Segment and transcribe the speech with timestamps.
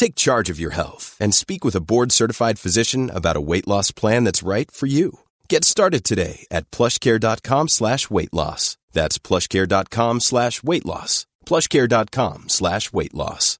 [0.00, 3.90] Take charge of your health and speak with a board-certified physician about a weight loss
[3.90, 5.20] plan that's right for you.
[5.46, 8.78] Get started today at plushcare.com slash weight loss.
[8.92, 11.26] That's plushcare.com slash weight loss.
[11.44, 13.58] plushcare.com slash weight loss.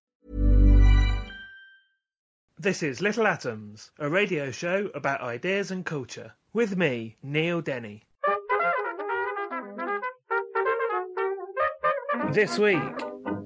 [2.59, 6.33] This is Little Atoms, a radio show about ideas and culture.
[6.55, 8.05] With me, Neil Denny.
[12.33, 12.80] This week,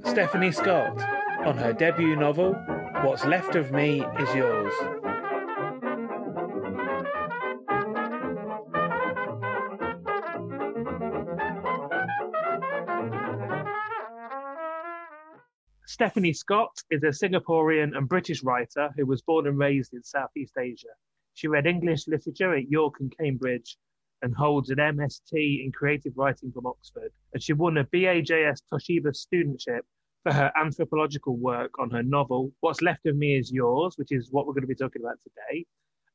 [0.05, 2.57] Stephanie Scott on her debut novel,
[3.05, 4.73] What's Left of Me Is Yours.
[15.85, 20.55] Stephanie Scott is a Singaporean and British writer who was born and raised in Southeast
[20.59, 20.89] Asia.
[21.35, 23.77] She read English literature at York and Cambridge
[24.23, 27.13] and holds an MST in creative writing from Oxford.
[27.35, 29.83] And she won a BAJS Toshiba studentship
[30.25, 34.33] for her anthropological work on her novel, What's Left of Me Is Yours, which is
[34.33, 35.67] what we're going to be talking about today,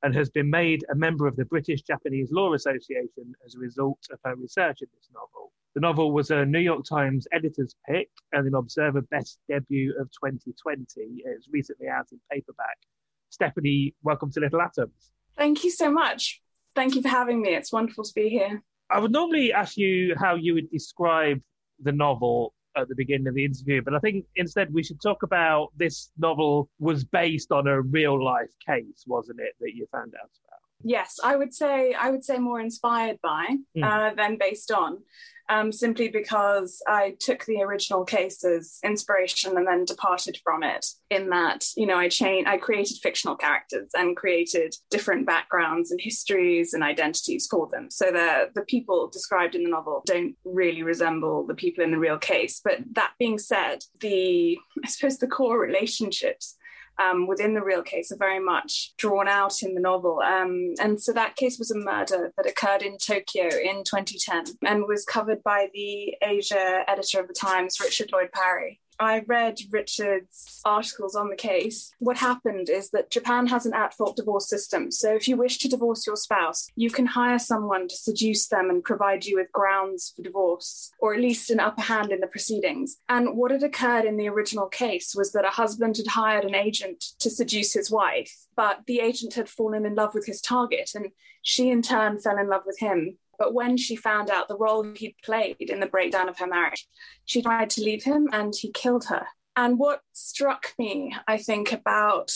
[0.01, 3.99] and has been made a member of the British Japanese Law Association as a result
[4.11, 5.51] of her research in this novel.
[5.75, 10.09] The novel was a New York Times editor's pick and an Observer Best Debut of
[10.11, 10.85] 2020.
[11.25, 12.77] It's recently out in paperback.
[13.29, 15.11] Stephanie, welcome to Little Atoms.
[15.37, 16.41] Thank you so much.
[16.73, 17.49] Thank you for having me.
[17.49, 18.63] It's wonderful to be here.
[18.89, 21.39] I would normally ask you how you would describe
[21.79, 25.23] the novel at the beginning of the interview, but I think instead we should talk
[25.23, 30.13] about this novel was based on a real life case, wasn't it, that you found
[30.15, 30.48] out about?
[30.83, 33.83] Yes, I would say I would say more inspired by mm.
[33.83, 34.99] uh, than based on
[35.49, 40.85] um, simply because I took the original case as inspiration and then departed from it.
[41.09, 45.99] In that, you know, I changed, I created fictional characters and created different backgrounds and
[45.99, 47.89] histories and identities for them.
[47.89, 51.97] So the the people described in the novel don't really resemble the people in the
[51.97, 52.61] real case.
[52.63, 56.55] But that being said, the I suppose the core relationships
[56.99, 60.19] um, within the real case are very much drawn out in the novel.
[60.19, 64.87] Um, and so that case was a murder that occurred in Tokyo in 2010 and
[64.87, 68.79] was covered by the Asia editor of the Times, Richard Lloyd Parry.
[68.99, 71.91] I read Richard's articles on the case.
[71.99, 74.91] What happened is that Japan has an at fault divorce system.
[74.91, 78.69] So if you wish to divorce your spouse, you can hire someone to seduce them
[78.69, 82.27] and provide you with grounds for divorce, or at least an upper hand in the
[82.27, 82.97] proceedings.
[83.07, 86.55] And what had occurred in the original case was that a husband had hired an
[86.55, 90.91] agent to seduce his wife, but the agent had fallen in love with his target,
[90.93, 91.07] and
[91.41, 93.17] she in turn fell in love with him.
[93.39, 96.87] But when she found out the role he'd played in the breakdown of her marriage,
[97.25, 99.25] she tried to leave him and he killed her.
[99.55, 102.31] And what struck me, I think, about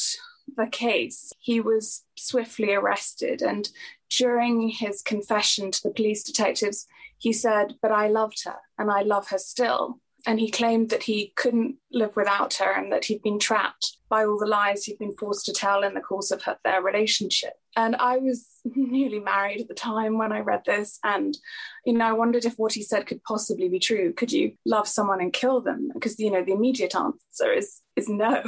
[0.56, 3.42] the case, he was swiftly arrested.
[3.42, 3.70] And
[4.10, 6.88] during his confession to the police detectives,
[7.18, 10.00] he said, But I loved her and I love her still.
[10.26, 14.24] And he claimed that he couldn't live without her and that he'd been trapped by
[14.24, 17.54] all the lies he'd been forced to tell in the course of her, their relationship.
[17.76, 21.00] And I was newly married at the time when I read this.
[21.04, 21.36] And,
[21.86, 24.14] you know, I wondered if what he said could possibly be true.
[24.14, 25.90] Could you love someone and kill them?
[25.94, 28.44] Because, you know, the immediate answer is, is no.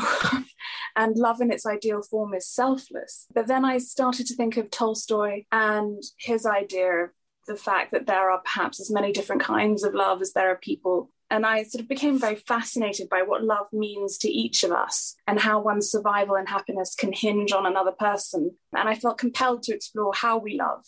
[0.96, 3.25] and love in its ideal form is selfless.
[3.34, 7.09] But then I started to think of Tolstoy and his idea of
[7.47, 10.56] the fact that there are perhaps as many different kinds of love as there are
[10.56, 14.72] people and I sort of became very fascinated by what love means to each of
[14.72, 18.51] us and how one's survival and happiness can hinge on another person.
[18.75, 20.86] And I felt compelled to explore how we love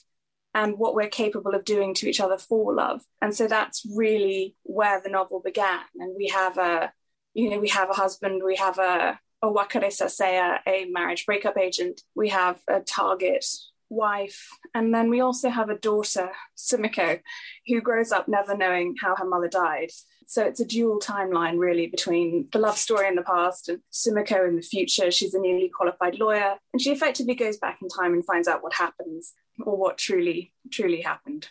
[0.53, 3.01] and what we're capable of doing to each other for love.
[3.21, 5.81] And so that's really where the novel began.
[5.95, 6.91] And we have a,
[7.33, 11.57] you know, we have a husband, we have a, a wakare saseya, a marriage breakup
[11.57, 13.45] agent, we have a target
[13.89, 17.19] wife, and then we also have a daughter, Sumiko,
[17.67, 19.89] who grows up never knowing how her mother died.
[20.29, 24.47] So it's a dual timeline, really, between the love story in the past and Sumiko
[24.47, 25.09] in the future.
[25.09, 28.61] She's a newly qualified lawyer, and she effectively goes back in time and finds out
[28.61, 29.33] what happens
[29.65, 31.47] or what truly, truly happened.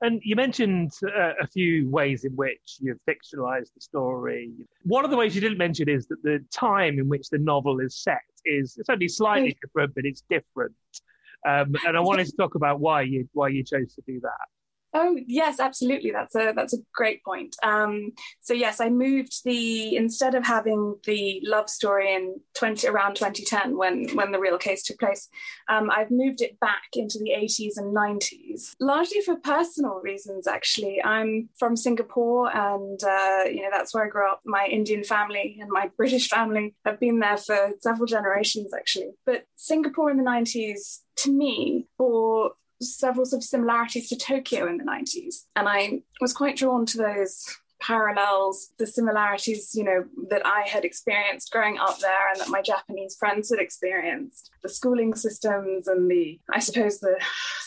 [0.00, 4.52] And you mentioned uh, a few ways in which you've fictionalized the story.
[4.82, 7.80] One of the ways you didn't mention is that the time in which the novel
[7.80, 10.74] is set is it's only slightly different, but it's different.
[11.44, 14.48] Um, and I wanted to talk about why you why you chose to do that.
[14.96, 16.12] Oh yes, absolutely.
[16.12, 17.56] That's a that's a great point.
[17.64, 23.16] Um, so yes, I moved the instead of having the love story in twenty around
[23.16, 25.28] 2010 when when the real case took place,
[25.68, 30.46] um, I've moved it back into the 80s and 90s, largely for personal reasons.
[30.46, 34.42] Actually, I'm from Singapore, and uh, you know that's where I grew up.
[34.44, 39.10] My Indian family and my British family have been there for several generations, actually.
[39.26, 42.52] But Singapore in the 90s to me for
[42.84, 45.44] several sort of similarities to Tokyo in the 90s.
[45.56, 47.44] And I was quite drawn to those
[47.80, 52.62] parallels, the similarities, you know, that I had experienced growing up there and that my
[52.62, 54.50] Japanese friends had experienced.
[54.62, 57.18] The schooling systems and the, I suppose, the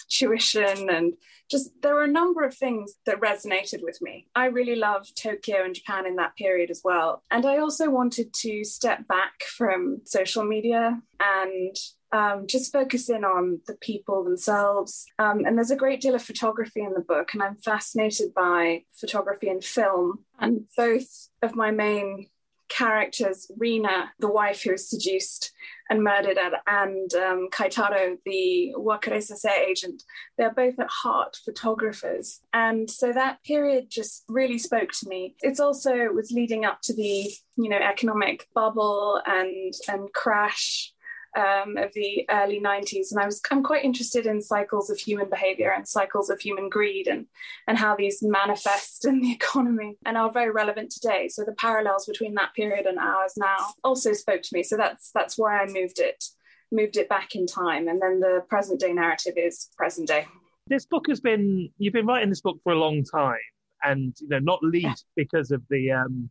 [0.09, 1.13] tuition and
[1.49, 4.27] just there were a number of things that resonated with me.
[4.35, 7.23] I really loved Tokyo and Japan in that period as well.
[7.31, 11.75] And I also wanted to step back from social media and
[12.11, 15.05] um, just focus in on the people themselves.
[15.19, 18.83] Um, and there's a great deal of photography in the book, and I'm fascinated by
[18.95, 20.25] photography and film.
[20.39, 22.27] And both of my main
[22.69, 25.51] characters, Rina, the wife who was seduced
[25.89, 26.37] and murdered,
[26.67, 30.03] and um, Kaitaro, the Wakare Saseya agent,
[30.37, 32.41] they're both at heart photographers.
[32.53, 35.35] And so that period just really spoke to me.
[35.41, 40.93] It's also was leading up to the you know economic bubble and and crash
[41.35, 45.29] um, of the early 90s and I was I'm quite interested in cycles of human
[45.29, 47.25] behavior and cycles of human greed and
[47.67, 51.27] and how these manifest in the economy and are very relevant today.
[51.27, 54.63] So the parallels between that period and ours now also spoke to me.
[54.63, 56.23] So that's that's why I moved it
[56.71, 57.87] moved it back in time.
[57.87, 60.27] And then the present day narrative is present day.
[60.67, 63.37] This book has been you've been writing this book for a long time
[63.83, 66.29] and you know not least because of the um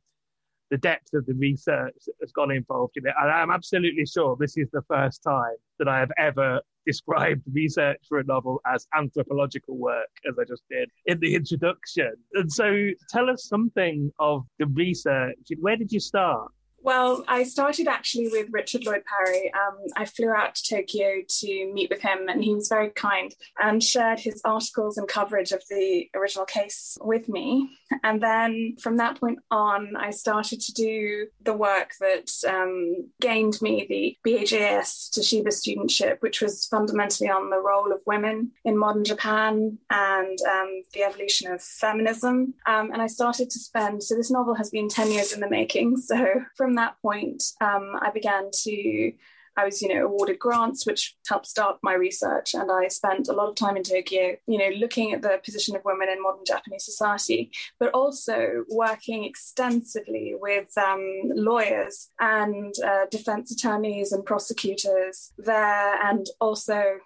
[0.71, 3.15] the depth of the research that has gone involved in it.
[3.21, 8.01] And I'm absolutely sure this is the first time that I have ever described research
[8.09, 12.13] for a novel as anthropological work, as I just did in the introduction.
[12.35, 15.37] And so tell us something of the research.
[15.61, 16.53] Where did you start?
[16.87, 19.53] Well, I started actually with Richard Lloyd Parry.
[19.53, 23.35] Um, I flew out to Tokyo to meet with him, and he was very kind
[23.61, 27.69] and shared his articles and coverage of the original case with me.
[28.05, 33.61] And then from that point on, I started to do the work that um, gained
[33.61, 39.03] me the BAJS Toshiba studentship, which was fundamentally on the role of women in modern
[39.03, 42.55] Japan and um, the evolution of feminism.
[42.67, 45.51] Um, and I started to spend, so this novel has been 10 years in the
[45.51, 45.97] making.
[45.97, 46.25] So
[46.57, 49.13] from that point, um, I began to
[49.57, 52.55] I was, you know, awarded grants, which helped start my research.
[52.55, 55.75] And I spent a lot of time in Tokyo, you know, looking at the position
[55.75, 57.51] of women in modern Japanese society,
[57.81, 66.27] but also working extensively with um, lawyers and uh, defense attorneys and prosecutors there, and
[66.39, 66.99] also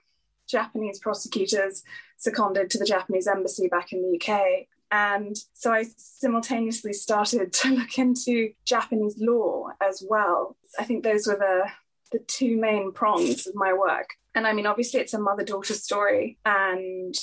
[0.48, 1.84] Japanese prosecutors
[2.16, 4.66] seconded to the Japanese embassy back in the UK.
[4.90, 10.56] And so I simultaneously started to look into Japanese law as well.
[10.78, 11.70] I think those were the,
[12.12, 14.10] the two main prongs of my work.
[14.34, 16.38] And I mean, obviously, it's a mother daughter story.
[16.44, 17.14] And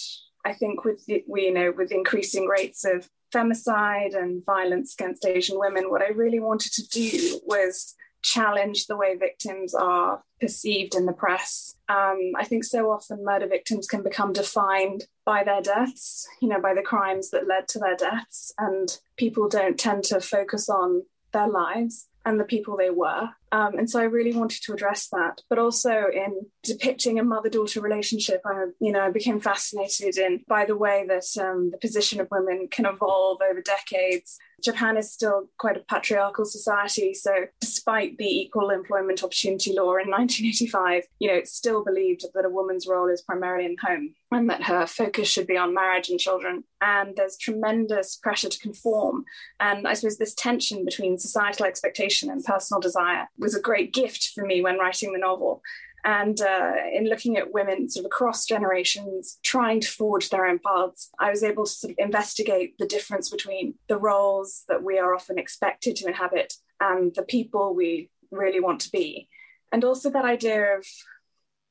[0.46, 5.60] I think with, we, you know, with increasing rates of femicide and violence against Asian
[5.60, 7.96] women, what I really wanted to do was
[8.36, 11.76] challenge the way victims are perceived in the press.
[11.90, 16.62] Um, I think so often murder victims can become defined by their deaths, you know,
[16.62, 21.04] by the crimes that led to their deaths, and people don't tend to focus on
[21.32, 23.30] their lives and the people they were.
[23.54, 26.32] Um, and so I really wanted to address that, but also in
[26.62, 31.28] depicting a mother-daughter relationship, I, you know, I became fascinated in by the way that
[31.42, 34.38] um, the position of women can evolve over decades.
[34.64, 40.10] Japan is still quite a patriarchal society, so despite the Equal Employment Opportunity Law in
[40.10, 44.50] 1985, you know, it's still believed that a woman's role is primarily in home and
[44.50, 46.64] that her focus should be on marriage and children.
[46.82, 49.26] And there's tremendous pressure to conform,
[49.60, 54.32] and I suppose this tension between societal expectation and personal desire was a great gift
[54.34, 55.62] for me when writing the novel.
[56.08, 60.58] And uh, in looking at women sort of across generations trying to forge their own
[60.58, 65.00] paths, I was able to sort of investigate the difference between the roles that we
[65.00, 69.28] are often expected to inhabit and the people we really want to be.
[69.74, 70.86] And also that idea of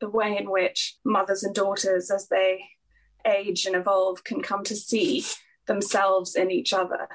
[0.02, 2.60] the way in which mothers and daughters, as they
[3.26, 5.24] age and evolve, can come to see
[5.66, 7.08] themselves in each other.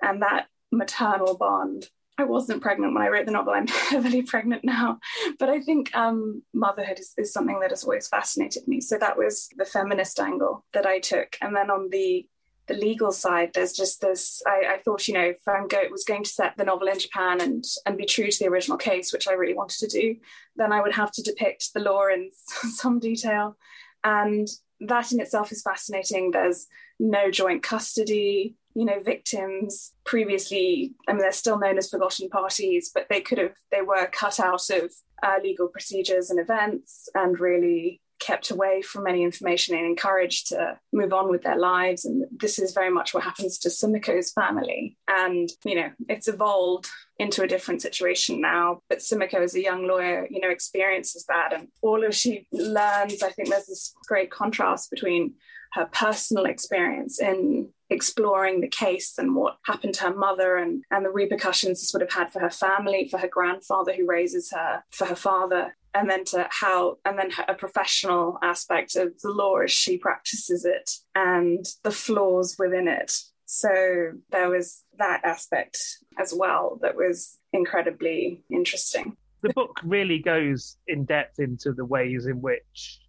[0.00, 1.88] And that maternal bond
[2.20, 3.54] I wasn't pregnant when I wrote the novel.
[3.54, 4.98] I'm heavily pregnant now.
[5.38, 8.80] But I think um, motherhood is, is something that has always fascinated me.
[8.82, 11.36] So that was the feminist angle that I took.
[11.40, 12.26] And then on the
[12.66, 14.42] the legal side, there's just this.
[14.46, 17.00] I, I thought, you know, if I go, was going to set the novel in
[17.00, 20.16] Japan and and be true to the original case, which I really wanted to do,
[20.54, 23.56] then I would have to depict the law in some detail,
[24.04, 24.46] and
[24.80, 26.30] that in itself is fascinating.
[26.30, 26.68] There's
[27.00, 28.54] no joint custody.
[28.74, 33.38] You know, victims previously, I mean, they're still known as forgotten parties, but they could
[33.38, 38.82] have, they were cut out of uh, legal procedures and events and really kept away
[38.82, 42.04] from any information and encouraged to move on with their lives.
[42.04, 44.96] And this is very much what happens to Sumiko's family.
[45.08, 46.86] And, you know, it's evolved
[47.18, 48.82] into a different situation now.
[48.88, 51.52] But Sumiko, as a young lawyer, you know, experiences that.
[51.54, 55.34] And all of she learns, I think there's this great contrast between
[55.72, 61.04] her personal experience in exploring the case and what happened to her mother and, and
[61.04, 64.82] the repercussions this would have had for her family, for her grandfather who raises her,
[64.90, 69.58] for her father, and then to how, and then a professional aspect of the law
[69.58, 73.12] as she practices it and the flaws within it.
[73.46, 75.78] So there was that aspect
[76.18, 79.16] as well that was incredibly interesting.
[79.42, 83.00] The book really goes in depth into the ways in which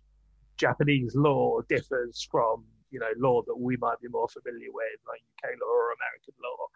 [0.62, 5.22] Japanese law differs from you know law that we might be more familiar with, like
[5.44, 6.68] UK law or American law,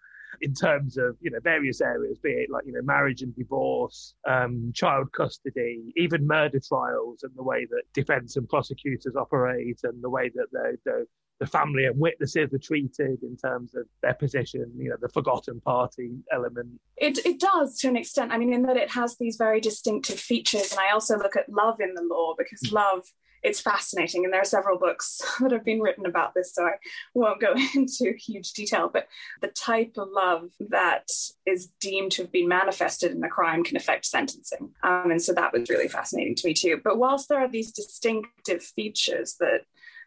[0.42, 4.16] in terms of you know various areas, be it like you know marriage and divorce,
[4.28, 10.04] um, child custody, even murder trials, and the way that defence and prosecutors operate, and
[10.04, 11.06] the way that the, the
[11.40, 15.60] the family and witnesses are treated in terms of their position, you know, the forgotten
[15.60, 16.80] party element.
[16.96, 18.32] It, it does to an extent.
[18.32, 20.72] I mean, in that it has these very distinctive features.
[20.72, 22.72] And I also look at love in the law because mm.
[22.72, 23.04] love
[23.46, 24.26] it's fascinating.
[24.26, 26.74] And there are several books that have been written about this, so I
[27.14, 28.90] won't go into huge detail.
[28.92, 29.08] But
[29.42, 31.08] the type of love that
[31.46, 34.72] is deemed to have been manifested in the crime can affect sentencing.
[34.84, 36.82] Um, and so that was really fascinating to me too.
[36.84, 39.62] But whilst there are these distinctive features that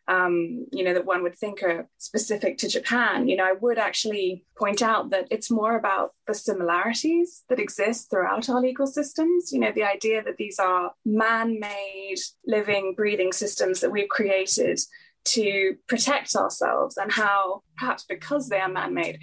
[0.09, 3.79] um, you know, that one would think are specific to Japan, you know, I would
[3.79, 9.53] actually point out that it's more about the similarities that exist throughout our legal systems.
[9.53, 14.81] You know, the idea that these are man made, living, breathing systems that we've created
[15.27, 19.19] to protect ourselves and how perhaps because they are man made,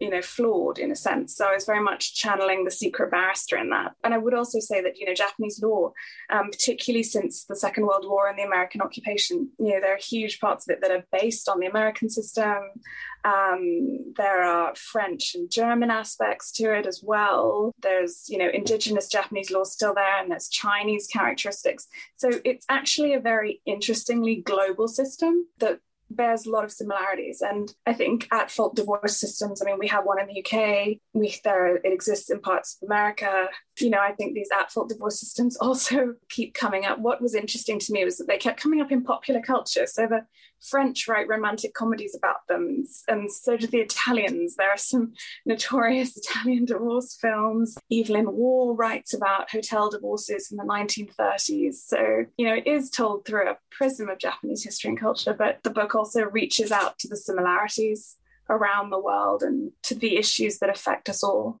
[0.00, 1.36] you know, flawed in a sense.
[1.36, 3.92] So I was very much channeling the secret barrister in that.
[4.04, 5.92] And I would also say that, you know, Japanese law,
[6.30, 9.98] um, particularly since the Second World War and the American occupation, you know, there are
[9.98, 12.58] huge parts of it that are based on the American system.
[13.24, 17.72] Um, there are French and German aspects to it as well.
[17.82, 21.88] There's, you know, indigenous Japanese law still there, and there's Chinese characteristics.
[22.16, 27.42] So it's actually a very interestingly global system that bears a lot of similarities.
[27.42, 30.98] And I think at fault divorce systems, I mean, we have one in the UK,
[31.12, 33.48] we there it exists in parts of America.
[33.80, 36.98] You know, I think these at fault divorce systems also keep coming up.
[36.98, 39.86] What was interesting to me was that they kept coming up in popular culture.
[39.86, 40.26] So the
[40.60, 44.56] French write romantic comedies about them, and so do the Italians.
[44.56, 45.12] There are some
[45.46, 47.78] notorious Italian divorce films.
[47.92, 51.74] Evelyn Waugh writes about hotel divorces in the 1930s.
[51.74, 55.62] So, you know, it is told through a prism of Japanese history and culture, but
[55.62, 58.16] the book also reaches out to the similarities
[58.50, 61.60] around the world and to the issues that affect us all.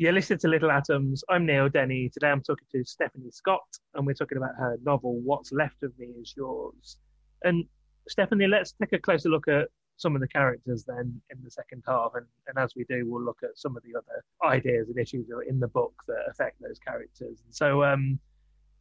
[0.00, 1.22] You're listening to Little Atoms.
[1.28, 2.08] I'm Neil Denny.
[2.08, 5.92] Today I'm talking to Stephanie Scott, and we're talking about her novel, What's Left of
[5.98, 6.96] Me Is Yours.
[7.44, 7.66] And
[8.08, 11.82] Stephanie, let's take a closer look at some of the characters then in the second
[11.86, 12.12] half.
[12.14, 15.28] And, and as we do, we'll look at some of the other ideas and issues
[15.28, 17.42] that are in the book that affect those characters.
[17.44, 18.18] And so, um,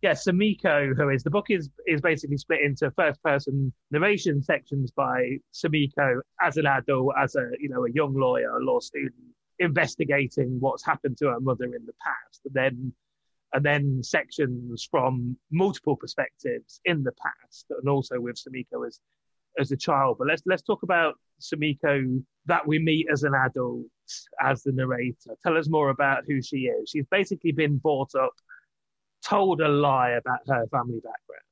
[0.01, 4.89] yeah, Sumiko, who is the book is is basically split into first person narration sections
[4.91, 9.35] by Sumiko as an adult, as a you know a young lawyer, a law student,
[9.59, 12.93] investigating what's happened to her mother in the past, and then
[13.53, 18.99] and then sections from multiple perspectives in the past, and also with Sumiko as
[19.59, 20.17] as a child.
[20.19, 23.85] But let's let's talk about Sumiko that we meet as an adult
[24.41, 25.35] as the narrator.
[25.43, 26.89] Tell us more about who she is.
[26.89, 28.33] She's basically been brought up,
[29.23, 31.43] told a lie about her family background.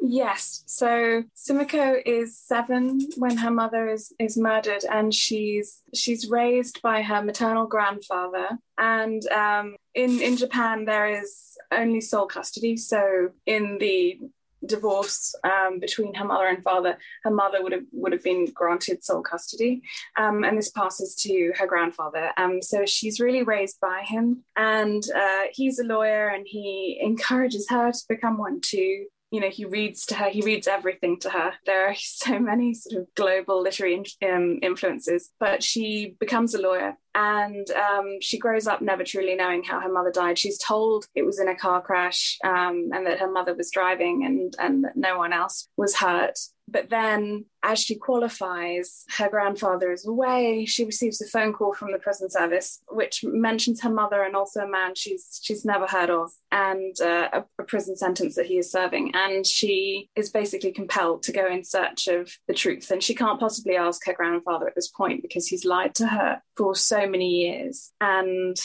[0.00, 0.62] Yes.
[0.66, 7.02] So Sumiko is seven when her mother is is murdered, and she's she's raised by
[7.02, 8.58] her maternal grandfather.
[8.78, 12.76] And um, in in Japan, there is only sole custody.
[12.76, 14.20] So in the
[14.66, 19.04] divorce um, between her mother and father, her mother would have would have been granted
[19.04, 19.82] sole custody,
[20.16, 22.30] um, and this passes to her grandfather.
[22.36, 27.68] Um, so she's really raised by him, and uh, he's a lawyer, and he encourages
[27.68, 31.30] her to become one too you know, he reads to her, he reads everything to
[31.30, 31.52] her.
[31.66, 36.96] There are so many sort of global literary um, influences, but she becomes a lawyer
[37.14, 40.38] and um, she grows up never truly knowing how her mother died.
[40.38, 44.24] She's told it was in a car crash um, and that her mother was driving
[44.24, 46.38] and, and that no one else was hurt.
[46.70, 50.66] But then, as she qualifies, her grandfather is away.
[50.66, 54.60] She receives a phone call from the prison service, which mentions her mother and also
[54.60, 58.58] a man she's she's never heard of, and uh, a, a prison sentence that he
[58.58, 59.12] is serving.
[59.14, 62.90] And she is basically compelled to go in search of the truth.
[62.90, 66.42] And she can't possibly ask her grandfather at this point because he's lied to her
[66.56, 67.92] for so many years.
[68.00, 68.56] And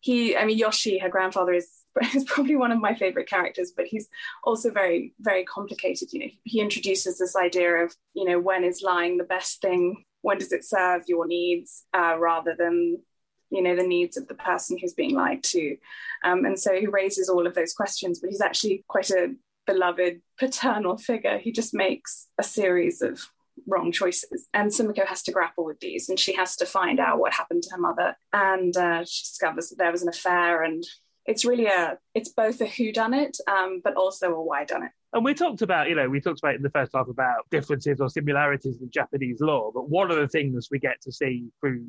[0.00, 1.68] he, I mean, Yoshi, her grandfather, is
[2.14, 4.08] is probably one of my favorite characters, but he's
[4.44, 6.12] also very, very complicated.
[6.12, 10.04] You know, he introduces this idea of, you know, when is lying the best thing?
[10.22, 13.00] When does it serve your needs uh, rather than,
[13.50, 15.76] you know, the needs of the person who's being lied to?
[16.24, 19.34] Um, and so he raises all of those questions, but he's actually quite a
[19.66, 21.38] beloved paternal figure.
[21.38, 23.20] He just makes a series of
[23.66, 24.48] wrong choices.
[24.54, 27.62] And Sumiko has to grapple with these and she has to find out what happened
[27.64, 28.16] to her mother.
[28.32, 30.84] And uh, she discovers that there was an affair and
[31.28, 34.82] it's really a it's both a who done it um, but also a why done
[34.82, 34.90] it.
[35.12, 38.00] And we talked about you know we talked about in the first half about differences
[38.00, 41.84] or similarities in japanese law but one of the things we get to see through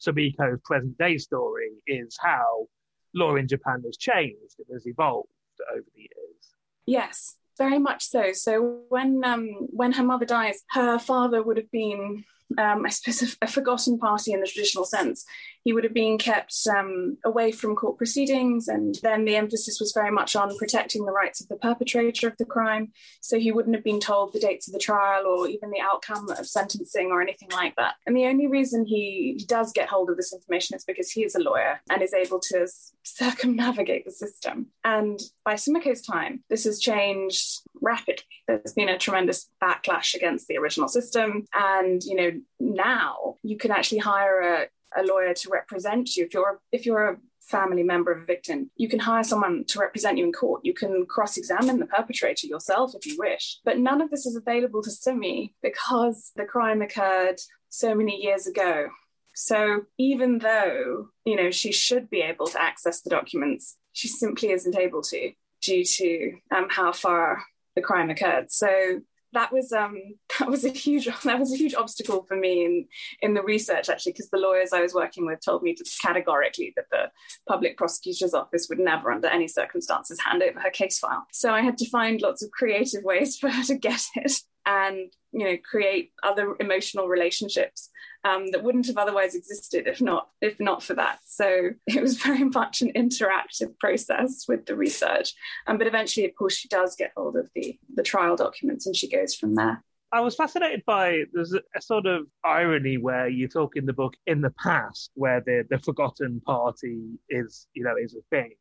[0.00, 2.68] Sumiko's present day story is how
[3.14, 5.28] law in japan has changed and has evolved
[5.72, 6.54] over the years.
[6.86, 8.32] Yes very much so.
[8.32, 12.24] So when um when her mother dies her father would have been
[12.58, 15.24] um, I suppose, a, a, forgotten party in the traditional sense.
[15.66, 19.90] He would have been kept um, away from court proceedings, and then the emphasis was
[19.90, 22.92] very much on protecting the rights of the perpetrator of the crime.
[23.20, 26.30] So he wouldn't have been told the dates of the trial or even the outcome
[26.30, 27.96] of sentencing or anything like that.
[28.06, 31.34] And the only reason he does get hold of this information is because he is
[31.34, 32.68] a lawyer and is able to
[33.02, 34.68] circumnavigate the system.
[34.84, 38.22] And by Sumiko's time, this has changed rapidly.
[38.46, 43.70] There's been a tremendous backlash against the original system, and you know now you can
[43.70, 48.12] actually hire a, a lawyer to represent you if you're if you're a family member
[48.12, 48.70] of a victim.
[48.76, 50.62] You can hire someone to represent you in court.
[50.64, 53.60] You can cross examine the perpetrator yourself if you wish.
[53.64, 57.36] But none of this is available to Sumi because the crime occurred
[57.68, 58.88] so many years ago.
[59.34, 64.50] So even though, you know, she should be able to access the documents, she simply
[64.50, 67.42] isn't able to due to um, how far
[67.74, 68.50] the crime occurred.
[68.50, 69.00] So
[69.36, 69.96] that was um,
[70.38, 72.86] that was a huge that was a huge obstacle for me in
[73.20, 76.72] in the research actually because the lawyers I was working with told me to categorically
[76.76, 77.10] that the
[77.48, 81.26] public prosecutor's office would never under any circumstances hand over her case file.
[81.32, 85.12] So I had to find lots of creative ways for her to get it and
[85.32, 87.88] you know create other emotional relationships
[88.24, 91.20] um, that wouldn't have otherwise existed if not if not for that.
[91.24, 95.32] So it was very much an interactive process with the research.
[95.66, 98.96] Um, but eventually, of course, she does get hold of the the trial documents and
[98.96, 99.82] she goes from there.
[100.12, 104.14] I was fascinated by there's a, sort of irony where you talk in the book
[104.26, 108.52] in the past where the the forgotten party is you know is a thing,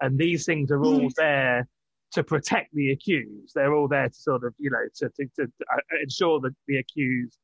[0.00, 1.68] and these things are all there
[2.12, 3.52] to protect the accused.
[3.54, 6.78] They're all there to sort of you know to to, to uh, ensure that the
[6.78, 7.38] accused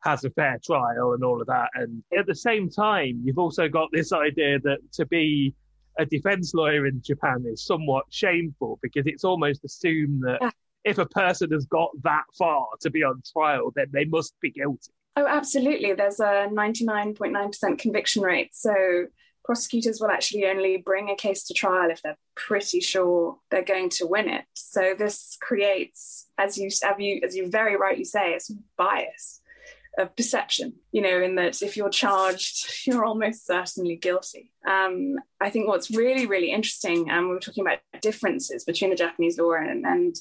[0.00, 1.68] has a fair trial and all of that.
[1.74, 5.54] And at the same time, you've also got this idea that to be
[5.98, 10.50] a defense lawyer in Japan is somewhat shameful because it's almost assumed that yeah.
[10.84, 14.50] if a person has got that far to be on trial, then they must be
[14.50, 14.92] guilty.
[15.16, 15.94] Oh, absolutely.
[15.94, 18.54] There's a 99.9% conviction rate.
[18.54, 19.06] So
[19.46, 23.88] prosecutors will actually only bring a case to trial if they're pretty sure they're going
[23.88, 24.44] to win it.
[24.54, 26.66] So this creates, as you
[27.22, 29.40] as you, very rightly say, it's bias
[29.98, 34.50] of perception, you know, in that if you're charged, you're almost certainly guilty.
[34.68, 38.90] Um, I think what's really, really interesting, and um, we were talking about differences between
[38.90, 40.16] the Japanese law and, and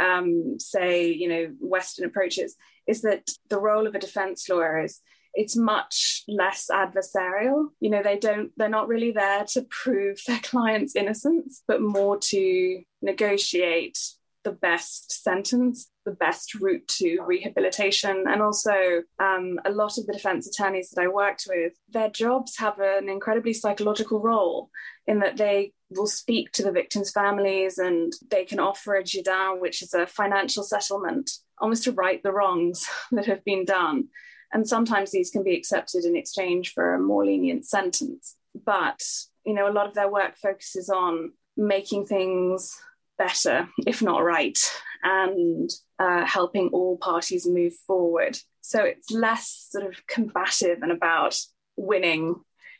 [0.00, 2.56] um, say, you know, Western approaches,
[2.86, 5.00] is that the role of a defense lawyer is
[5.34, 7.68] it's much less adversarial.
[7.80, 12.18] You know, they don't, they're not really there to prove their client's innocence, but more
[12.18, 13.98] to negotiate
[14.42, 18.24] the best sentence, the best route to rehabilitation.
[18.26, 22.56] And also, um, a lot of the defense attorneys that I worked with, their jobs
[22.58, 24.70] have an incredibly psychological role
[25.06, 29.60] in that they will speak to the victims' families and they can offer a jidan,
[29.60, 34.08] which is a financial settlement, almost to right the wrongs that have been done.
[34.52, 38.36] And sometimes these can be accepted in exchange for a more lenient sentence.
[38.64, 39.02] But,
[39.44, 42.76] you know, a lot of their work focuses on making things
[43.16, 44.58] better, if not right,
[45.02, 48.38] and uh, helping all parties move forward.
[48.60, 51.38] So it's less sort of combative and about
[51.76, 52.34] winning.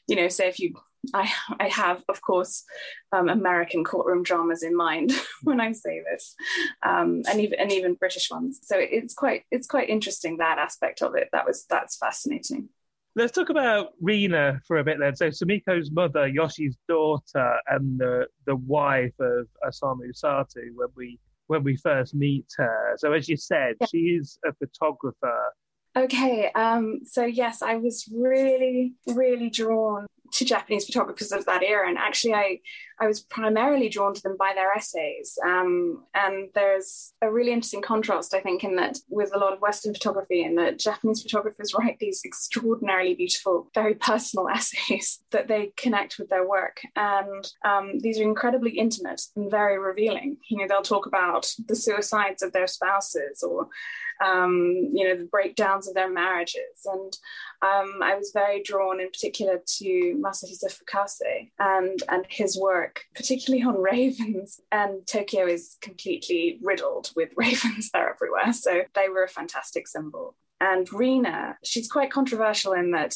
[0.09, 0.75] You know, say if you,
[1.15, 2.65] I, I have, of course,
[3.13, 6.35] um, American courtroom dramas in mind when I say this,
[6.83, 8.61] um, and even and even British ones.
[8.63, 11.29] So it's quite it's quite interesting that aspect of it.
[11.33, 12.69] That was that's fascinating.
[13.17, 15.17] Let's talk about Rina for a bit then.
[15.17, 21.65] So Sumiko's mother, Yoshi's daughter, and the the wife of Osamu Sato when we when
[21.65, 22.95] we first meet her.
[22.99, 23.87] So as you said, yeah.
[23.91, 25.55] she is a photographer.
[25.97, 31.89] Okay, um, so yes, I was really, really drawn to Japanese photographers of that era.
[31.89, 32.61] And actually, I,
[33.01, 35.39] I was primarily drawn to them by their essays.
[35.45, 39.61] Um, and there's a really interesting contrast, I think, in that with a lot of
[39.61, 45.73] Western photography, in that Japanese photographers write these extraordinarily beautiful, very personal essays that they
[45.77, 46.81] connect with their work.
[46.95, 50.37] And um, these are incredibly intimate and very revealing.
[50.49, 53.69] You know, they'll talk about the suicides of their spouses or
[54.21, 56.85] um, you know, the breakdowns of their marriages.
[56.85, 57.13] And
[57.63, 63.63] um, I was very drawn in particular to Masahisa Fukase and, and his work, particularly
[63.65, 64.61] on ravens.
[64.71, 68.53] And Tokyo is completely riddled with ravens, they're everywhere.
[68.53, 70.37] So they were a fantastic symbol.
[70.61, 73.15] And Rina, she's quite controversial in that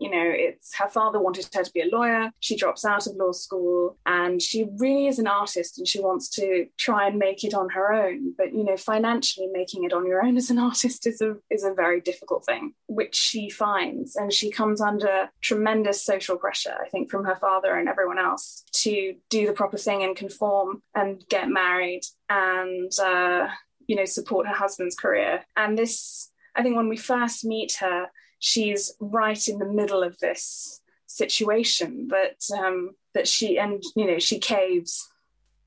[0.00, 2.30] you know, it's her father wanted her to be a lawyer.
[2.40, 6.28] She drops out of law school and she really is an artist and she wants
[6.30, 8.34] to try and make it on her own.
[8.36, 11.64] But, you know, financially making it on your own as an artist is a, is
[11.64, 14.16] a very difficult thing, which she finds.
[14.16, 18.64] And she comes under tremendous social pressure, I think, from her father and everyone else
[18.72, 23.48] to do the proper thing and conform and get married and, uh,
[23.86, 25.44] you know, support her husband's career.
[25.56, 28.08] And this, I think when we first meet her,
[28.38, 34.18] she's right in the middle of this situation that um, that she and you know
[34.18, 35.08] she caves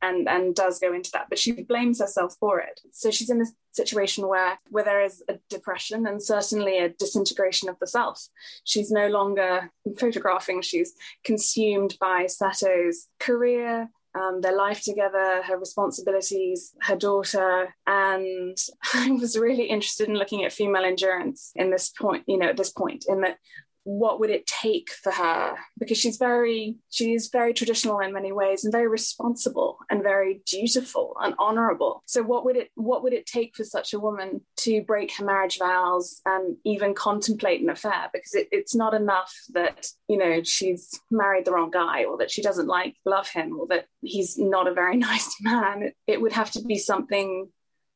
[0.02, 2.80] and and does go into that but she blames herself for it.
[2.92, 7.70] So she's in this situation where where there is a depression and certainly a disintegration
[7.70, 8.28] of the self.
[8.64, 16.74] She's no longer photographing she's consumed by sato's career um, their life together, her responsibilities,
[16.82, 17.74] her daughter.
[17.88, 18.58] And
[18.94, 22.58] I was really interested in looking at female endurance in this point, you know, at
[22.58, 23.38] this point, in that
[23.84, 25.56] what would it take for her?
[25.80, 31.16] Because she's very she's very traditional in many ways and very responsible and very dutiful
[31.22, 32.04] and honorable.
[32.06, 35.26] So what would it what would it take for such a woman to break her
[35.26, 38.10] marriage vows and even contemplate an affair?
[38.14, 42.32] Because it, it's not enough that you know she's married the wrong guy or that
[42.32, 45.84] she doesn't like love him or that he's not a very nice man.
[45.84, 47.50] It, it would have to be something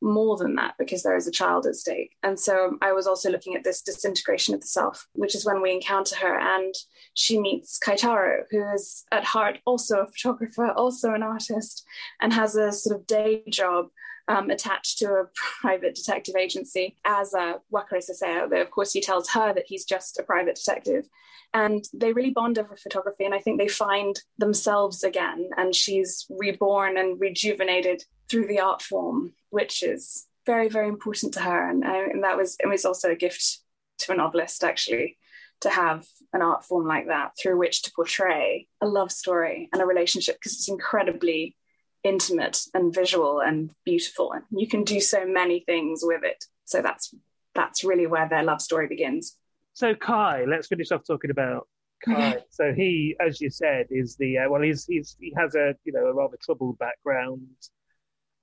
[0.06, 2.16] more than that because there is a child at stake.
[2.24, 5.62] And so I was also looking at this disintegration of the self, which is when
[5.62, 6.74] we encounter her and
[7.16, 11.84] she meets Kaitaro, who is at heart also a photographer, also an artist,
[12.22, 13.88] and has a sort of day job
[14.28, 15.26] um, attached to a
[15.62, 18.50] private detective agency as a Wakare Saseya.
[18.50, 21.08] Though, of course, he tells her that he's just a private detective.
[21.54, 25.50] And they really bond over photography, and I think they find themselves again.
[25.58, 31.42] And she's reborn and rejuvenated through the art form, which is very, very important to
[31.42, 31.70] her.
[31.70, 33.60] And, uh, and that was it was also a gift
[34.00, 35.18] to a novelist, actually,
[35.62, 39.82] to have an art form like that through which to portray a love story and
[39.82, 41.56] a relationship because it's incredibly
[42.04, 44.32] intimate and visual and beautiful.
[44.32, 46.46] And you can do so many things with it.
[46.66, 47.14] So that's
[47.54, 49.38] that's really where their love story begins.
[49.74, 51.68] So kai let's finish off talking about
[52.04, 52.38] kai.
[52.50, 55.94] So he as you said is the uh, well he's, he's he has a you
[55.94, 57.48] know a rather troubled background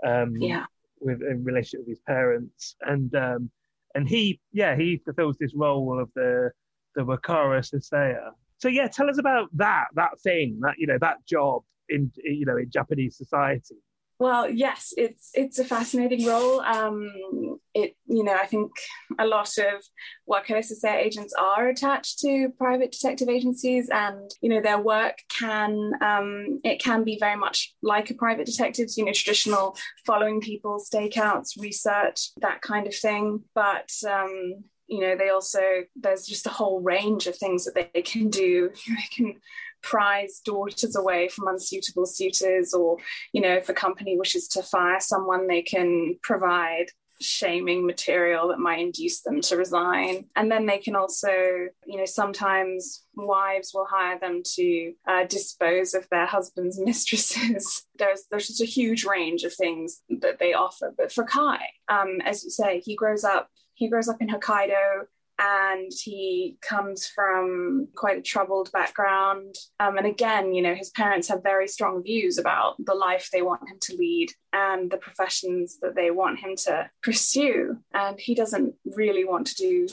[0.07, 0.65] um yeah
[1.01, 3.51] with in relationship with his parents and um
[3.95, 6.51] and he yeah he fulfills this role of the
[6.95, 11.17] the wakare saseya so yeah tell us about that that thing that you know that
[11.27, 11.63] job
[11.93, 13.77] in you know in Japanese society?
[14.19, 16.61] Well, yes, it's it's a fascinating role.
[16.61, 18.71] Um, it you know I think
[19.19, 19.83] a lot of
[20.25, 25.19] what Wakare Saseya agents are attached to private detective agencies, and you know their work
[25.29, 28.97] can um, it can be very much like a private detective's.
[28.97, 33.43] You know, traditional following people, stakeouts, research, that kind of thing.
[33.55, 35.61] But um, you know they also
[35.97, 38.71] there's just a whole range of things that they can do.
[38.87, 39.41] They can
[39.83, 42.99] prize daughters away from unsuitable suitors or
[43.33, 46.87] you know if a company wishes to fire someone they can provide
[47.21, 50.27] shaming material that might induce them to resign.
[50.37, 55.95] And then they can also you know sometimes wives will hire them to uh, dispose
[55.95, 57.87] of their husband's mistresses.
[57.97, 60.93] There's there's just a huge range of things that they offer.
[60.97, 65.07] But for kai um, as you say he grows up he grows up in hokkaido
[65.43, 69.57] and he comes from quite a troubled background.
[69.81, 73.43] Um, and again, you know, his parents have very strong views about the life they
[73.43, 77.79] want him to lead and the professions that they want him to pursue.
[77.93, 79.89] And he doesn't really want to do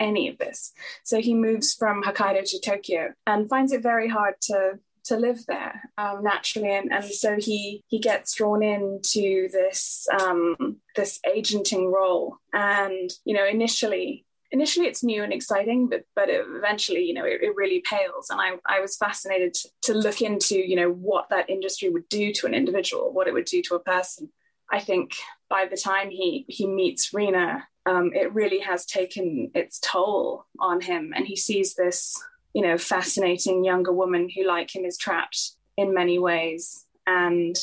[0.00, 0.72] any of this.
[1.04, 5.46] So he moves from Hokkaido to Tokyo and finds it very hard to to live
[5.46, 11.90] there um, naturally, and, and so he he gets drawn into this um, this agenting
[11.90, 12.36] role.
[12.52, 17.42] And you know, initially initially it's new and exciting, but but eventually, you know, it,
[17.42, 18.30] it, really pales.
[18.30, 22.08] And I, I was fascinated to, to look into, you know, what that industry would
[22.08, 24.30] do to an individual, what it would do to a person.
[24.70, 25.14] I think
[25.48, 30.80] by the time he he meets Rina, um, it really has taken its toll on
[30.80, 32.20] him, and he sees this,
[32.52, 37.56] you know, fascinating younger woman who, like him, is trapped in many ways, and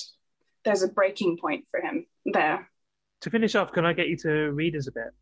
[0.65, 2.69] there's a breaking point for him there.
[3.21, 5.13] To finish off, can I get you to read us a bit?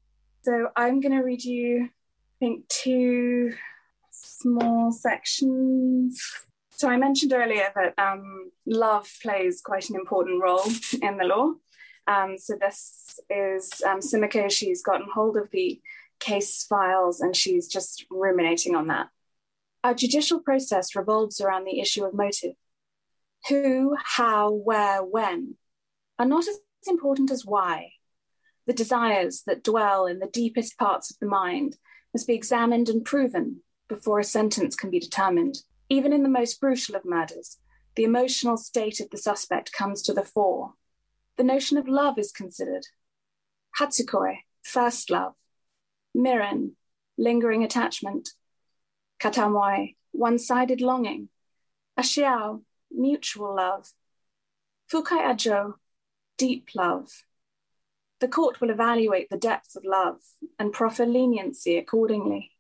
[0.46, 1.90] So I'm going to read you, I
[2.38, 3.52] think, two
[4.12, 6.22] small sections.
[6.70, 10.62] So I mentioned earlier that um, love plays quite an important role
[11.02, 11.54] in the law.
[12.06, 14.52] Um, so this is um, Sumiko.
[14.52, 15.82] She's gotten hold of the
[16.20, 19.08] case files and she's just ruminating on that.
[19.84, 22.54] Our judicial process revolves around the issue of motive.
[23.50, 25.56] Who, how, where, when
[26.20, 27.94] are not as important as why
[28.66, 31.78] the desires that dwell in the deepest parts of the mind
[32.14, 35.58] must be examined and proven before a sentence can be determined.
[35.90, 37.60] Even in the most brutal of murders,
[37.96, 40.74] the emotional state of the suspect comes to the fore.
[41.38, 42.86] The notion of love is considered.
[43.80, 45.34] Hatsukoi, first love.
[46.14, 46.76] Miren,
[47.18, 48.30] lingering attachment.
[49.20, 51.30] Katamoi, one sided longing.
[52.00, 53.92] Ashiao, mutual love.
[54.92, 55.74] Fukai aijo,
[56.38, 57.25] deep love.
[58.26, 60.18] The court will evaluate the depths of love
[60.58, 62.54] and proffer leniency accordingly.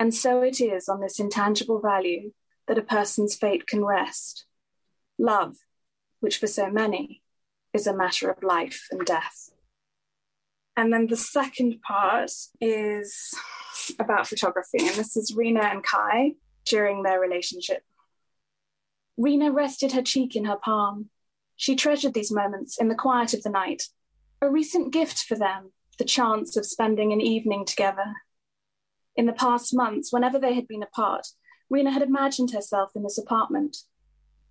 [0.00, 2.32] And so it is on this intangible value
[2.66, 4.46] that a person's fate can rest.
[5.18, 5.56] Love,
[6.20, 7.20] which for so many
[7.74, 9.50] is a matter of life and death.
[10.78, 13.34] And then the second part is
[13.98, 17.82] about photography, and this is Rina and Kai during their relationship.
[19.18, 21.10] Rina rested her cheek in her palm.
[21.54, 23.88] She treasured these moments in the quiet of the night
[24.44, 28.14] a recent gift for them, the chance of spending an evening together.
[29.16, 31.26] In the past months, whenever they had been apart,
[31.70, 33.76] Rina had imagined herself in this apartment,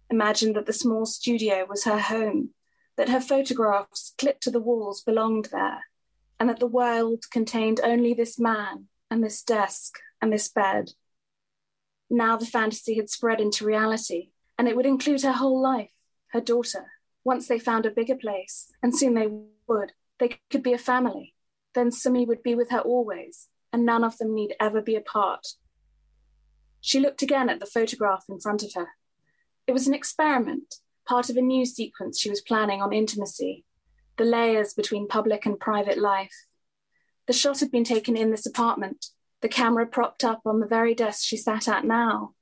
[0.09, 2.51] imagined that the small studio was her home,
[2.97, 5.83] that her photographs clipped to the walls belonged there,
[6.39, 10.91] and that the world contained only this man and this desk and this bed.
[12.09, 15.91] Now the fantasy had spread into reality, and it would include her whole life,
[16.27, 16.85] her daughter.
[17.23, 19.27] Once they found a bigger place, and soon they
[19.67, 21.33] would, they could be a family.
[21.73, 25.47] Then Sumi would be with her always, and none of them need ever be apart.
[26.81, 28.89] She looked again at the photograph in front of her.
[29.65, 33.65] It was an experiment, part of a new sequence she was planning on intimacy,
[34.17, 36.47] the layers between public and private life.
[37.25, 39.07] The shot had been taken in this apartment,
[39.43, 42.33] the camera propped up on the very desk she sat at now.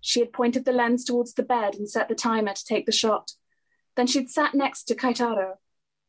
[0.00, 2.92] She had pointed the lens towards the bed and set the timer to take the
[2.92, 3.32] shot.
[3.96, 5.54] Then she'd sat next to Kaitaro,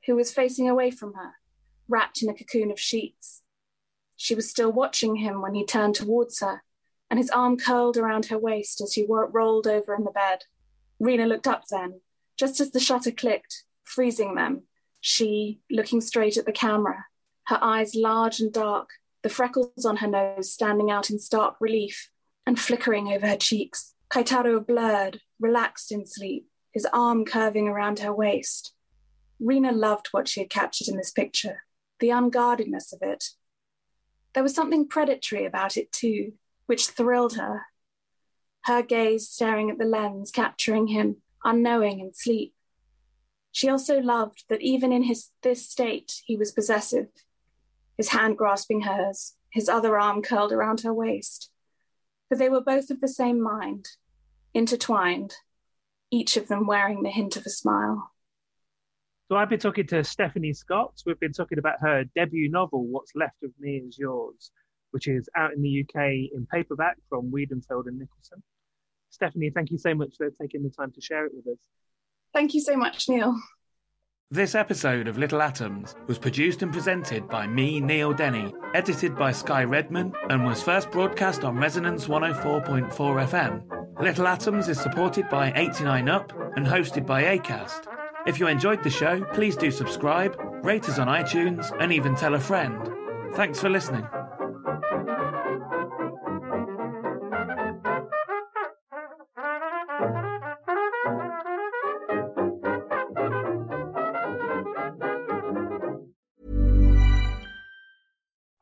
[0.06, 1.34] who was facing away from her,
[1.88, 3.42] wrapped in a cocoon of sheets.
[4.16, 6.64] She was still watching him when he turned towards her,
[7.10, 10.44] and his arm curled around her waist as he rolled over in the bed.
[11.00, 12.02] Rina looked up then,
[12.38, 14.64] just as the shutter clicked, freezing them.
[15.02, 17.06] She, looking straight at the camera,
[17.48, 18.90] her eyes large and dark,
[19.24, 22.10] the freckles on her nose standing out in stark relief
[22.46, 23.94] and flickering over her cheeks.
[24.10, 28.74] Kaitaro blurred, relaxed in sleep, his arm curving around her waist.
[29.42, 31.64] Rina loved what she had captured in this picture,
[32.00, 33.26] the unguardedness of it.
[34.34, 36.34] There was something predatory about it, too,
[36.68, 37.64] which thrilled her
[38.66, 42.54] her gaze staring at the lens, capturing him, unknowing in sleep.
[43.52, 47.08] She also loved that even in his this state he was possessive,
[47.98, 51.50] his hand grasping hers, his other arm curled around her waist.
[52.30, 53.88] For they were both of the same mind,
[54.54, 55.34] intertwined,
[56.12, 58.11] each of them wearing the hint of a smile.
[59.32, 60.92] So I've been talking to Stephanie Scott.
[61.06, 64.52] We've been talking about her debut novel, What's Left of Me Is Yours,
[64.90, 68.42] which is out in the UK in paperback from Weidenfeld and Nicolson.
[69.10, 71.64] Stephanie, thank you so much for taking the time to share it with us.
[72.34, 73.40] Thank you so much, Neil.
[74.32, 79.32] This episode of Little Atoms was produced and presented by me, Neil Denny, edited by
[79.32, 84.02] Sky Redman, and was first broadcast on Resonance 104.4 FM.
[84.02, 88.01] Little Atoms is supported by 89UP and hosted by ACAST.
[88.28, 92.36] If you enjoyed the show, please do subscribe, rate us on iTunes, and even tell
[92.36, 92.88] a friend.
[93.34, 94.06] Thanks for listening.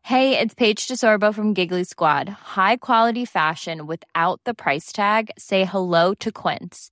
[0.04, 2.30] Hey, it's Paige DeSorbo from Giggly Squad.
[2.30, 5.32] High quality fashion without the price tag.
[5.38, 6.92] Say hello to Quince.